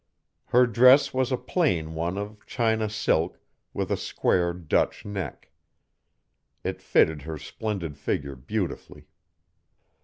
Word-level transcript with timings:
Her 0.45 0.65
dress 0.65 1.13
was 1.13 1.31
a 1.31 1.37
plain 1.37 1.93
one 1.93 2.17
of 2.17 2.43
China 2.47 2.89
silk 2.89 3.39
with 3.71 3.91
a 3.91 3.95
square 3.97 4.51
Dutch 4.51 5.05
neck. 5.05 5.51
It 6.63 6.81
fitted 6.81 7.21
her 7.21 7.37
splendid 7.37 7.99
figure 7.99 8.35
beautifully. 8.35 9.05